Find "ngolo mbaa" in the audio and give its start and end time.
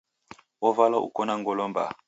1.39-1.91